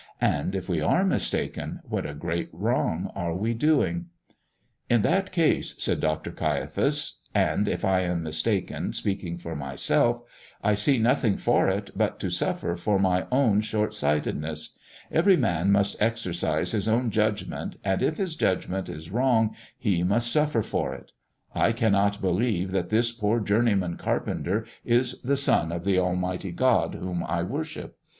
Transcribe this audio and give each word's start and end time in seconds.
And, 0.19 0.55
if 0.55 0.67
we 0.67 0.81
are 0.81 1.03
mistaken, 1.05 1.79
what 1.87 2.07
a 2.07 2.15
great 2.15 2.49
wrong 2.51 3.11
are 3.13 3.35
we 3.35 3.53
doing!" 3.53 4.07
"In 4.89 5.03
that 5.03 5.31
case," 5.31 5.75
said 5.77 5.99
Dr. 5.99 6.31
Caiaphas, 6.31 7.21
"and, 7.35 7.67
if 7.67 7.85
I 7.85 7.99
am 7.99 8.23
mistaken, 8.23 8.93
speaking 8.93 9.37
for 9.37 9.55
myself, 9.55 10.23
I 10.63 10.73
see 10.73 10.97
nothing 10.97 11.37
for 11.37 11.67
it 11.69 11.91
but 11.95 12.19
to 12.21 12.31
suffer 12.31 12.75
for 12.75 12.97
my 12.97 13.27
own 13.31 13.61
short 13.61 13.93
sightedness. 13.93 14.75
Every 15.11 15.37
man 15.37 15.71
must 15.71 16.01
exercise 16.01 16.71
his 16.71 16.87
own 16.87 17.11
judgment, 17.11 17.75
and 17.83 18.01
if 18.01 18.17
his 18.17 18.35
judgment 18.35 18.89
is 18.89 19.11
wrong 19.11 19.55
he 19.77 20.01
must 20.01 20.31
suffer 20.31 20.63
for 20.63 20.95
it. 20.95 21.11
I 21.53 21.73
cannot 21.73 22.19
believe 22.21 22.71
that 22.71 22.89
this 22.89 23.11
poor 23.11 23.39
journeyman 23.39 23.97
carpenter 23.97 24.65
is 24.83 25.21
the 25.21 25.37
son 25.37 25.71
of 25.71 25.85
the 25.85 25.99
Almighty 25.99 26.51
God 26.51 26.95
whom 26.95 27.23
I 27.23 27.43
worship. 27.43 27.99